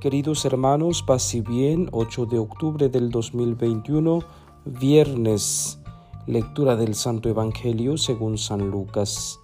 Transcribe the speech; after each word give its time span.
Queridos 0.00 0.44
hermanos, 0.44 1.02
paz 1.02 1.34
y 1.34 1.40
bien, 1.40 1.88
8 1.90 2.26
de 2.26 2.38
octubre 2.38 2.88
del 2.88 3.10
2021, 3.10 4.20
viernes, 4.64 5.80
lectura 6.24 6.76
del 6.76 6.94
Santo 6.94 7.28
Evangelio 7.28 7.96
según 7.96 8.38
San 8.38 8.70
Lucas. 8.70 9.40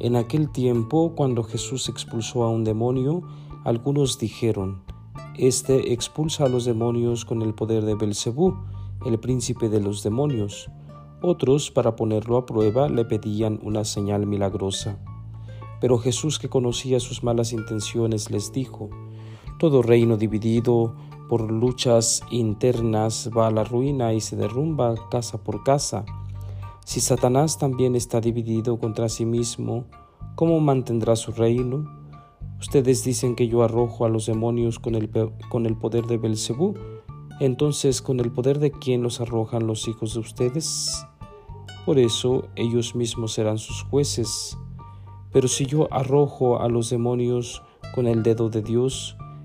En 0.00 0.16
aquel 0.16 0.50
tiempo, 0.50 1.12
cuando 1.14 1.42
Jesús 1.42 1.90
expulsó 1.90 2.42
a 2.44 2.48
un 2.48 2.64
demonio, 2.64 3.20
algunos 3.64 4.18
dijeron, 4.18 4.82
Este 5.36 5.92
expulsa 5.92 6.46
a 6.46 6.48
los 6.48 6.64
demonios 6.64 7.26
con 7.26 7.42
el 7.42 7.52
poder 7.52 7.84
de 7.84 7.94
Belcebú, 7.94 8.56
el 9.04 9.20
príncipe 9.20 9.68
de 9.68 9.80
los 9.80 10.02
demonios. 10.02 10.70
Otros, 11.20 11.70
para 11.70 11.96
ponerlo 11.96 12.38
a 12.38 12.46
prueba, 12.46 12.88
le 12.88 13.04
pedían 13.04 13.60
una 13.62 13.84
señal 13.84 14.24
milagrosa. 14.24 14.96
Pero 15.82 15.98
Jesús, 15.98 16.38
que 16.38 16.48
conocía 16.48 16.98
sus 16.98 17.22
malas 17.22 17.52
intenciones, 17.52 18.30
les 18.30 18.52
dijo, 18.52 18.88
todo 19.62 19.80
reino 19.80 20.16
dividido 20.16 20.92
por 21.28 21.48
luchas 21.48 22.24
internas 22.32 23.30
va 23.30 23.46
a 23.46 23.50
la 23.52 23.62
ruina 23.62 24.12
y 24.12 24.20
se 24.20 24.34
derrumba 24.34 24.96
casa 25.08 25.38
por 25.38 25.62
casa. 25.62 26.04
Si 26.84 26.98
Satanás 26.98 27.58
también 27.58 27.94
está 27.94 28.20
dividido 28.20 28.80
contra 28.80 29.08
sí 29.08 29.24
mismo, 29.24 29.84
¿cómo 30.34 30.58
mantendrá 30.58 31.14
su 31.14 31.30
reino? 31.30 31.88
Ustedes 32.58 33.04
dicen 33.04 33.36
que 33.36 33.46
yo 33.46 33.62
arrojo 33.62 34.04
a 34.04 34.08
los 34.08 34.26
demonios 34.26 34.80
con 34.80 34.96
el, 34.96 35.08
con 35.48 35.66
el 35.66 35.76
poder 35.76 36.06
de 36.06 36.18
Belcebú. 36.18 36.74
Entonces, 37.38 38.02
¿con 38.02 38.18
el 38.18 38.32
poder 38.32 38.58
de 38.58 38.72
quién 38.72 39.04
los 39.04 39.20
arrojan 39.20 39.68
los 39.68 39.86
hijos 39.86 40.14
de 40.14 40.18
ustedes? 40.18 41.06
Por 41.86 42.00
eso 42.00 42.48
ellos 42.56 42.96
mismos 42.96 43.34
serán 43.34 43.58
sus 43.58 43.84
jueces. 43.84 44.58
Pero 45.30 45.46
si 45.46 45.66
yo 45.66 45.86
arrojo 45.94 46.60
a 46.60 46.68
los 46.68 46.90
demonios 46.90 47.62
con 47.94 48.08
el 48.08 48.24
dedo 48.24 48.50
de 48.50 48.62
Dios, 48.62 49.16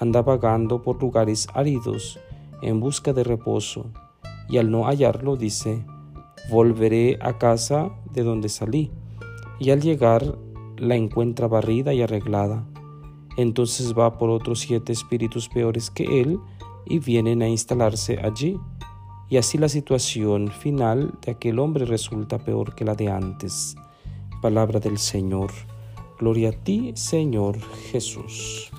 anda 0.00 0.22
vagando 0.22 0.82
por 0.82 1.00
lugares 1.00 1.46
áridos 1.54 2.18
en 2.62 2.80
busca 2.80 3.12
de 3.12 3.22
reposo, 3.22 3.86
y 4.48 4.58
al 4.58 4.70
no 4.70 4.84
hallarlo 4.84 5.36
dice, 5.36 5.84
volveré 6.50 7.18
a 7.20 7.38
casa 7.38 7.90
de 8.12 8.22
donde 8.22 8.48
salí, 8.48 8.90
y 9.58 9.70
al 9.70 9.80
llegar 9.80 10.38
la 10.76 10.96
encuentra 10.96 11.46
barrida 11.46 11.94
y 11.94 12.02
arreglada. 12.02 12.66
Entonces 13.36 13.94
va 13.96 14.18
por 14.18 14.30
otros 14.30 14.60
siete 14.60 14.92
espíritus 14.92 15.48
peores 15.48 15.90
que 15.90 16.20
él 16.20 16.40
y 16.86 16.98
vienen 16.98 17.42
a 17.42 17.48
instalarse 17.48 18.18
allí. 18.18 18.58
Y 19.28 19.36
así 19.36 19.58
la 19.58 19.68
situación 19.68 20.48
final 20.48 21.14
de 21.24 21.32
aquel 21.32 21.58
hombre 21.60 21.84
resulta 21.84 22.38
peor 22.38 22.74
que 22.74 22.84
la 22.84 22.94
de 22.94 23.08
antes. 23.08 23.76
Palabra 24.42 24.80
del 24.80 24.98
Señor. 24.98 25.52
Gloria 26.18 26.48
a 26.48 26.52
ti, 26.52 26.92
Señor 26.96 27.60
Jesús. 27.92 28.72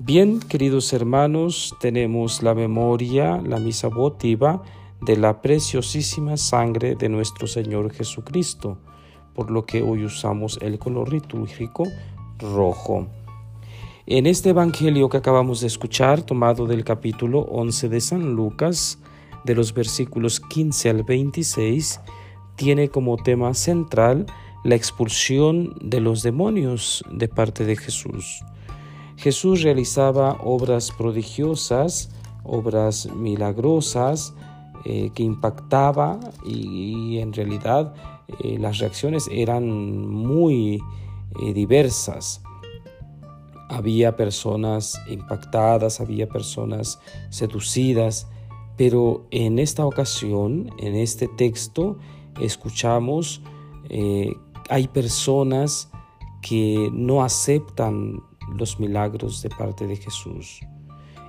Bien, 0.00 0.40
queridos 0.40 0.92
hermanos, 0.92 1.72
tenemos 1.80 2.42
la 2.42 2.52
memoria, 2.52 3.40
la 3.40 3.60
misa 3.60 3.86
votiva 3.86 4.60
de 5.00 5.16
la 5.16 5.40
preciosísima 5.40 6.36
sangre 6.36 6.96
de 6.96 7.08
nuestro 7.08 7.46
Señor 7.46 7.92
Jesucristo, 7.92 8.78
por 9.34 9.52
lo 9.52 9.64
que 9.64 9.82
hoy 9.82 10.04
usamos 10.04 10.58
el 10.60 10.80
color 10.80 11.12
litúrgico 11.12 11.84
rojo. 12.40 13.06
En 14.06 14.26
este 14.26 14.50
Evangelio 14.50 15.08
que 15.08 15.18
acabamos 15.18 15.60
de 15.60 15.68
escuchar, 15.68 16.22
tomado 16.22 16.66
del 16.66 16.82
capítulo 16.82 17.42
11 17.42 17.88
de 17.88 18.00
San 18.00 18.34
Lucas, 18.34 18.98
de 19.44 19.54
los 19.54 19.74
versículos 19.74 20.40
15 20.40 20.90
al 20.90 21.04
26, 21.04 22.00
tiene 22.56 22.88
como 22.88 23.16
tema 23.16 23.54
central 23.54 24.26
la 24.64 24.74
expulsión 24.74 25.72
de 25.80 26.00
los 26.00 26.24
demonios 26.24 27.04
de 27.12 27.28
parte 27.28 27.64
de 27.64 27.76
Jesús. 27.76 28.42
Jesús 29.16 29.62
realizaba 29.62 30.38
obras 30.42 30.90
prodigiosas, 30.90 32.10
obras 32.44 33.08
milagrosas 33.14 34.34
eh, 34.84 35.10
que 35.14 35.22
impactaba 35.22 36.20
y, 36.44 37.18
en 37.18 37.32
realidad 37.32 37.94
eh, 38.40 38.58
las 38.58 38.78
reacciones 38.78 39.28
eran 39.30 39.66
muy 39.66 40.78
eh, 41.40 41.54
diversas. 41.54 42.42
Había 43.70 44.14
personas 44.14 45.00
impactadas, 45.08 46.00
había 46.00 46.28
personas 46.28 47.00
seducidas, 47.30 48.28
pero 48.76 49.26
en 49.30 49.58
esta 49.58 49.86
ocasión, 49.86 50.70
en 50.78 50.94
este 50.96 51.28
texto, 51.28 51.96
escuchamos, 52.40 53.40
hay 54.68 54.88
personas 54.88 55.88
que 56.42 56.90
no 56.92 57.22
aceptan 57.22 58.22
los 58.56 58.80
milagros 58.80 59.42
de 59.42 59.50
parte 59.50 59.86
de 59.86 59.96
Jesús. 59.96 60.60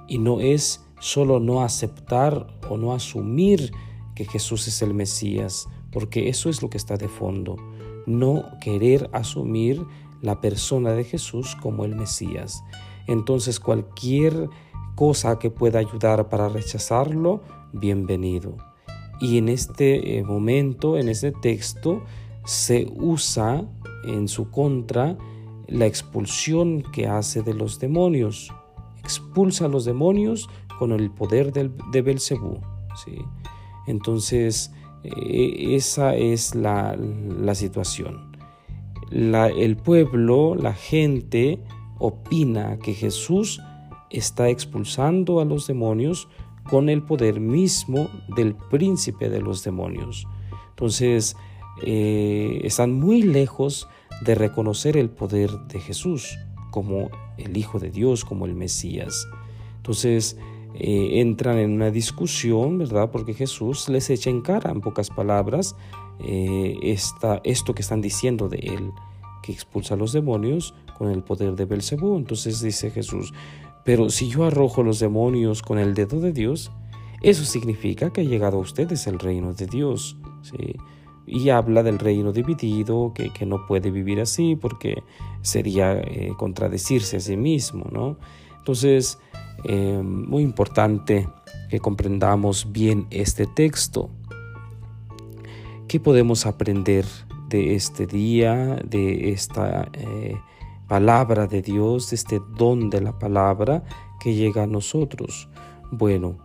Y 0.08 0.18
no 0.18 0.40
es 0.40 0.86
solo 1.00 1.40
no 1.40 1.64
aceptar 1.64 2.48
o 2.70 2.78
no 2.78 2.94
asumir 2.94 3.72
que 4.16 4.26
Jesús 4.26 4.68
es 4.68 4.82
el 4.82 4.94
Mesías, 4.94 5.68
porque 5.92 6.30
eso 6.30 6.50
es 6.50 6.62
lo 6.62 6.70
que 6.70 6.78
está 6.78 6.98
de 6.98 7.08
fondo. 7.08 7.58
No 8.06 8.46
querer 8.62 9.10
asumir 9.14 9.86
la 10.22 10.42
persona 10.42 10.92
de 10.92 11.04
Jesús 11.04 11.56
como 11.62 11.86
el 11.86 11.96
Mesías. 11.96 12.64
Entonces 13.08 13.60
cualquier 13.60 14.50
cosa 14.96 15.38
que 15.38 15.50
pueda 15.50 15.80
ayudar 15.80 16.30
para 16.30 16.50
rechazarlo, 16.50 17.42
bienvenido. 17.74 18.58
Y 19.20 19.38
en 19.38 19.50
este 19.50 20.18
eh, 20.18 20.24
momento, 20.24 20.98
en 20.98 21.10
este 21.10 21.32
texto, 21.32 22.04
se 22.46 22.88
usa 22.96 23.66
en 24.06 24.28
su 24.28 24.52
contra 24.52 25.18
la 25.68 25.86
expulsión 25.86 26.84
que 26.94 27.08
hace 27.08 27.42
de 27.42 27.54
los 27.54 27.80
demonios. 27.80 28.54
Expulsa 29.00 29.66
a 29.66 29.70
los 29.70 29.86
demonios 29.86 30.50
con 30.80 30.92
el 30.92 31.12
poder 31.12 31.52
de 31.54 32.02
Belcebú. 32.02 32.60
¿sí? 33.04 33.18
Entonces, 33.88 34.72
eh, 35.04 35.76
esa 35.76 36.16
es 36.16 36.56
la, 36.56 36.98
situación. 37.54 38.32
el 39.12 39.78
pueblo, 39.78 40.56
la 40.56 40.74
gente, 40.74 41.60
opina 42.00 42.78
que 42.80 42.94
Jesús 42.94 43.62
está 44.10 44.50
expulsando 44.50 45.40
a 45.40 45.46
los 45.46 45.68
demonios 45.68 46.28
con 46.70 46.90
el 46.90 47.04
poder 47.04 47.40
mismo 47.40 48.10
del 48.36 48.56
príncipe 48.56 49.30
de 49.30 49.42
los 49.42 49.64
demonios. 49.64 50.28
Entonces, 50.70 51.38
eh, 51.84 52.62
están 52.64 52.94
muy 52.94 53.22
lejos 53.22 53.88
de 54.22 54.36
reconocer 54.36 54.98
el 54.98 55.10
poder 55.10 55.52
de 55.68 55.80
Jesús 55.80 56.38
como 56.72 57.10
el 57.38 57.58
Hijo 57.58 57.80
de 57.80 57.90
Dios, 57.90 58.26
como 58.26 58.46
el 58.46 58.54
Mesías. 58.54 59.28
Entonces 59.78 60.38
eh, 60.76 61.22
entran 61.22 61.58
en 61.58 61.72
una 61.72 61.92
discusión, 61.92 62.78
¿verdad? 62.78 63.12
Porque 63.12 63.34
Jesús 63.34 63.88
les 63.88 64.10
echa 64.10 64.30
en 64.30 64.42
cara, 64.42 64.72
en 64.72 64.82
pocas 64.82 65.10
palabras, 65.10 65.76
eh, 66.20 66.98
esto 67.44 67.74
que 67.76 67.82
están 67.82 68.02
diciendo 68.02 68.50
de 68.50 68.58
Él, 68.58 68.92
que 69.42 69.52
expulsa 69.52 69.94
a 69.94 69.98
los 69.98 70.12
demonios 70.12 70.74
con 70.98 71.12
el 71.12 71.24
poder 71.24 71.56
de 71.56 71.66
Belcebú. 71.66 72.18
Entonces 72.18 72.62
dice 72.62 72.92
Jesús, 72.92 73.34
pero 73.84 74.10
si 74.10 74.30
yo 74.30 74.46
arrojo 74.46 74.84
los 74.84 75.00
demonios 75.00 75.62
con 75.62 75.78
el 75.78 75.94
dedo 75.94 76.20
de 76.20 76.34
Dios, 76.34 76.72
eso 77.22 77.46
significa 77.46 78.12
que 78.12 78.22
ha 78.22 78.26
llegado 78.26 78.58
a 78.58 78.62
ustedes 78.62 79.08
el 79.08 79.20
reino 79.20 79.54
de 79.54 79.68
Dios. 79.68 80.18
¿sí? 80.42 80.76
Y 81.28 81.50
habla 81.50 81.84
del 81.84 82.00
reino 82.00 82.32
dividido, 82.32 83.14
que, 83.14 83.46
no 83.46 83.66
puede 83.66 83.92
vivir 83.92 84.20
así 84.20 84.56
porque 84.56 85.04
sería 85.42 85.94
eh, 85.94 86.34
contradecirse 86.38 87.18
a 87.18 87.20
sí 87.20 87.38
mismo, 87.38 87.86
¿no? 87.92 88.18
Entonces, 88.58 89.20
eh, 89.64 90.02
muy 90.04 90.44
importante 90.44 91.28
que 91.70 91.80
comprendamos 91.80 92.72
bien 92.72 93.08
este 93.10 93.46
texto. 93.48 94.10
¿Qué 95.88 96.00
podemos 96.00 96.46
aprender 96.46 97.06
de 97.50 97.76
este 97.76 98.08
día, 98.08 98.76
de 98.84 99.32
esta 99.32 99.88
eh, 99.94 100.36
palabra 100.88 101.48
de 101.48 101.62
Dios, 101.62 102.10
de 102.10 102.16
este 102.16 102.42
don 102.58 102.90
de 102.90 103.02
la 103.02 103.18
palabra 103.18 103.84
que 104.20 104.34
llega 104.34 104.64
a 104.64 104.68
nosotros? 104.68 105.48
Bueno, 105.92 106.38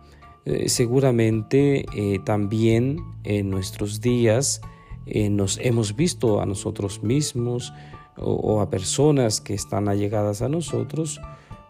seguramente 0.65 1.85
también 2.25 2.97
en 3.23 3.49
nuestros 3.49 4.01
días 4.01 4.61
eh, 5.05 5.29
nos 5.29 5.57
hemos 5.61 5.95
visto 5.95 6.41
a 6.41 6.45
nosotros 6.45 7.01
mismos 7.01 7.73
o, 8.17 8.61
a 8.61 8.69
personas 8.69 9.41
que 9.41 9.53
están 9.53 9.87
allegadas 9.87 10.41
a 10.41 10.49
nosotros 10.49 11.19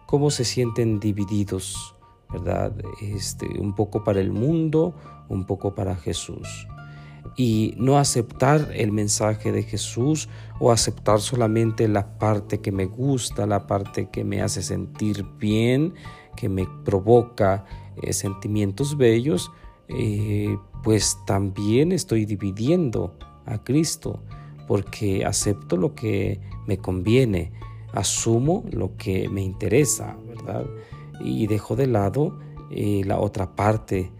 cómo 0.06 0.30
se 0.30 0.44
sienten 0.44 1.00
divididos, 1.00 1.96
¿verdad? 2.30 2.74
Este, 3.00 3.46
un 3.58 3.74
poco 3.74 4.04
para 4.04 4.20
el 4.20 4.30
mundo, 4.30 4.94
un 5.30 5.46
poco 5.46 5.74
para 5.74 5.96
Jesús. 5.96 6.66
Y 7.36 7.74
no 7.78 7.96
aceptar 7.96 8.68
el 8.74 8.92
mensaje 8.92 9.52
de 9.52 9.62
Jesús 9.62 10.28
o 10.60 10.70
aceptar 10.70 11.20
solamente 11.20 11.88
la 11.88 12.18
parte 12.18 12.60
que 12.60 12.72
me 12.72 12.84
gusta, 12.84 13.46
la 13.46 13.66
parte 13.66 14.10
que 14.10 14.22
me 14.22 14.42
hace 14.42 14.62
sentir 14.62 15.24
bien, 15.38 15.94
que 16.36 16.50
me 16.50 16.66
provoca 16.84 17.64
eh, 18.00 18.12
sentimientos 18.12 18.96
bellos, 18.96 19.50
eh, 19.88 20.56
pues 20.82 21.18
también 21.26 21.92
estoy 21.92 22.24
dividiendo 22.24 23.16
a 23.46 23.62
Cristo 23.62 24.22
porque 24.66 25.24
acepto 25.24 25.76
lo 25.76 25.94
que 25.94 26.40
me 26.66 26.78
conviene, 26.78 27.52
asumo 27.92 28.64
lo 28.70 28.96
que 28.96 29.28
me 29.28 29.42
interesa, 29.42 30.16
¿verdad? 30.26 30.64
Y 31.20 31.46
dejo 31.46 31.76
de 31.76 31.86
lado 31.86 32.38
eh, 32.70 33.02
la 33.04 33.18
otra 33.20 33.54
parte 33.54 34.10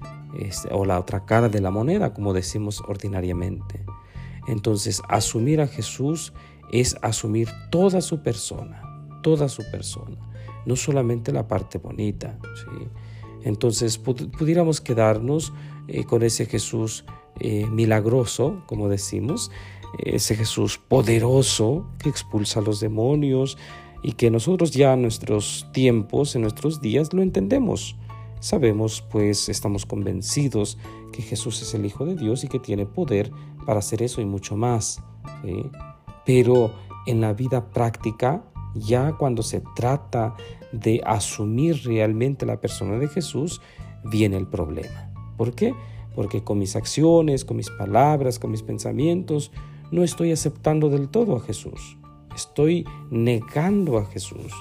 o 0.70 0.86
la 0.86 0.98
otra 0.98 1.26
cara 1.26 1.48
de 1.48 1.60
la 1.60 1.70
moneda, 1.70 2.14
como 2.14 2.32
decimos 2.32 2.82
ordinariamente. 2.88 3.84
Entonces, 4.48 5.02
asumir 5.08 5.60
a 5.60 5.66
Jesús 5.66 6.32
es 6.72 6.96
asumir 7.02 7.48
toda 7.70 8.00
su 8.00 8.22
persona, 8.22 8.82
toda 9.22 9.48
su 9.48 9.62
persona, 9.70 10.16
no 10.66 10.74
solamente 10.74 11.32
la 11.32 11.46
parte 11.46 11.78
bonita. 11.78 12.38
¿sí? 12.54 12.88
Entonces, 13.44 13.98
pudiéramos 13.98 14.80
quedarnos 14.80 15.52
eh, 15.88 16.04
con 16.04 16.22
ese 16.22 16.46
Jesús 16.46 17.04
eh, 17.40 17.66
milagroso, 17.66 18.62
como 18.66 18.88
decimos, 18.88 19.50
ese 19.98 20.36
Jesús 20.36 20.78
poderoso 20.78 21.86
que 21.98 22.08
expulsa 22.08 22.60
a 22.60 22.62
los 22.62 22.80
demonios 22.80 23.58
y 24.02 24.12
que 24.12 24.30
nosotros 24.30 24.70
ya 24.70 24.94
en 24.94 25.02
nuestros 25.02 25.66
tiempos, 25.72 26.34
en 26.34 26.42
nuestros 26.42 26.80
días, 26.80 27.12
lo 27.12 27.22
entendemos. 27.22 27.96
Sabemos, 28.40 29.04
pues 29.10 29.48
estamos 29.48 29.86
convencidos 29.86 30.78
que 31.12 31.22
Jesús 31.22 31.62
es 31.62 31.74
el 31.74 31.86
Hijo 31.86 32.04
de 32.04 32.16
Dios 32.16 32.42
y 32.42 32.48
que 32.48 32.58
tiene 32.58 32.86
poder 32.86 33.30
para 33.66 33.78
hacer 33.78 34.02
eso 34.02 34.20
y 34.20 34.24
mucho 34.24 34.56
más. 34.56 35.00
Pero 36.26 36.72
en 37.06 37.20
la 37.20 37.32
vida 37.34 37.70
práctica, 37.70 38.42
ya 38.74 39.12
cuando 39.12 39.42
se 39.42 39.62
trata 39.74 40.34
de 40.72 41.00
asumir 41.04 41.82
realmente 41.84 42.46
la 42.46 42.60
persona 42.60 42.98
de 42.98 43.08
Jesús, 43.08 43.60
viene 44.04 44.36
el 44.36 44.46
problema. 44.46 45.10
¿Por 45.36 45.54
qué? 45.54 45.74
Porque 46.14 46.42
con 46.42 46.58
mis 46.58 46.76
acciones, 46.76 47.44
con 47.44 47.56
mis 47.56 47.70
palabras, 47.70 48.38
con 48.38 48.50
mis 48.50 48.62
pensamientos, 48.62 49.50
no 49.90 50.02
estoy 50.02 50.32
aceptando 50.32 50.88
del 50.88 51.08
todo 51.08 51.36
a 51.36 51.40
Jesús. 51.40 51.98
Estoy 52.34 52.86
negando 53.10 53.98
a 53.98 54.06
Jesús. 54.06 54.52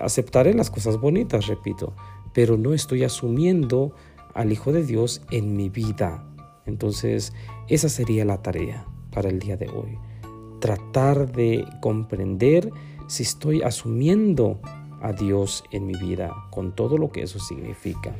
Aceptaré 0.00 0.54
las 0.54 0.70
cosas 0.70 0.98
bonitas, 0.98 1.46
repito, 1.46 1.94
pero 2.32 2.56
no 2.56 2.72
estoy 2.72 3.04
asumiendo 3.04 3.94
al 4.34 4.52
Hijo 4.52 4.72
de 4.72 4.84
Dios 4.84 5.22
en 5.30 5.56
mi 5.56 5.68
vida. 5.68 6.24
Entonces, 6.66 7.32
esa 7.68 7.88
sería 7.88 8.24
la 8.24 8.42
tarea 8.42 8.86
para 9.10 9.28
el 9.28 9.38
día 9.38 9.56
de 9.56 9.68
hoy. 9.68 9.98
Tratar 10.60 11.30
de 11.32 11.64
comprender 11.80 12.70
si 13.06 13.22
estoy 13.22 13.62
asumiendo 13.62 14.60
a 15.00 15.12
Dios 15.12 15.64
en 15.70 15.86
mi 15.86 15.94
vida, 15.94 16.32
con 16.50 16.74
todo 16.74 16.98
lo 16.98 17.10
que 17.10 17.22
eso 17.22 17.38
significa. 17.38 18.14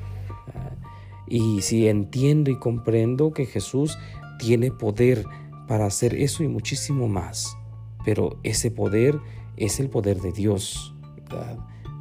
Y 1.26 1.60
si 1.60 1.88
entiendo 1.88 2.50
y 2.50 2.58
comprendo 2.58 3.32
que 3.32 3.46
Jesús 3.46 3.98
tiene 4.38 4.70
poder 4.70 5.24
para 5.66 5.86
hacer 5.86 6.14
eso 6.14 6.42
y 6.42 6.48
muchísimo 6.48 7.08
más. 7.08 7.56
Pero 8.04 8.38
ese 8.42 8.70
poder 8.70 9.18
es 9.56 9.80
el 9.80 9.90
poder 9.90 10.20
de 10.20 10.32
Dios, 10.32 10.94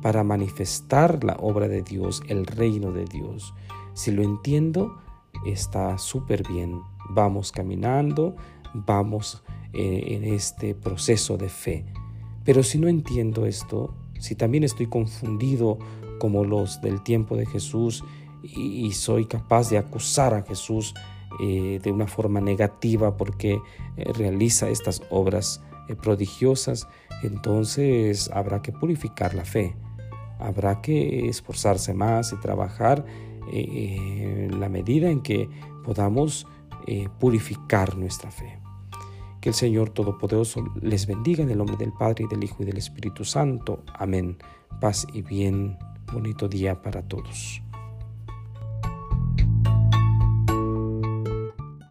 para 0.01 0.23
manifestar 0.23 1.23
la 1.23 1.35
obra 1.41 1.67
de 1.67 1.81
Dios, 1.81 2.21
el 2.27 2.45
reino 2.45 2.91
de 2.91 3.05
Dios. 3.05 3.53
Si 3.93 4.11
lo 4.11 4.23
entiendo, 4.23 4.95
está 5.45 5.97
súper 5.97 6.47
bien. 6.47 6.79
Vamos 7.09 7.51
caminando, 7.51 8.35
vamos 8.73 9.43
eh, 9.79 10.15
en 10.15 10.23
este 10.23 10.73
proceso 10.73 11.37
de 11.37 11.49
fe. 11.49 11.85
Pero 12.43 12.63
si 12.63 12.79
no 12.79 12.87
entiendo 12.87 13.45
esto, 13.45 13.93
si 14.17 14.33
también 14.33 14.63
estoy 14.63 14.87
confundido 14.87 15.77
como 16.19 16.43
los 16.43 16.81
del 16.81 17.03
tiempo 17.03 17.37
de 17.37 17.45
Jesús 17.45 18.03
y 18.41 18.91
soy 18.93 19.25
capaz 19.25 19.69
de 19.69 19.77
acusar 19.77 20.33
a 20.33 20.41
Jesús 20.41 20.95
eh, 21.39 21.79
de 21.83 21.91
una 21.91 22.07
forma 22.07 22.41
negativa 22.41 23.17
porque 23.17 23.59
eh, 23.97 24.13
realiza 24.13 24.67
estas 24.67 25.03
obras 25.11 25.61
prodigiosas, 26.01 26.87
entonces 27.21 28.31
habrá 28.33 28.63
que 28.63 28.71
purificar 28.71 29.35
la 29.35 29.45
fe, 29.45 29.75
habrá 30.39 30.81
que 30.81 31.29
esforzarse 31.29 31.93
más 31.93 32.33
y 32.33 32.37
trabajar 32.37 33.05
en 33.51 34.59
la 34.59 34.69
medida 34.69 35.11
en 35.11 35.21
que 35.21 35.47
podamos 35.85 36.47
purificar 37.19 37.95
nuestra 37.95 38.31
fe. 38.31 38.66
Que 39.47 39.51
el 39.51 39.55
Señor 39.55 39.91
Todopoderoso 39.91 40.61
les 40.81 41.07
bendiga 41.07 41.41
en 41.41 41.49
el 41.49 41.59
nombre 41.59 41.77
del 41.77 41.93
Padre 41.93 42.25
y 42.25 42.27
del 42.27 42.43
Hijo 42.43 42.63
y 42.63 42.65
del 42.65 42.75
Espíritu 42.75 43.23
Santo. 43.23 43.81
Amén. 43.93 44.37
Paz 44.81 45.07
y 45.13 45.21
bien. 45.21 45.77
Bonito 46.11 46.49
día 46.49 46.81
para 46.81 47.01
todos. 47.01 47.61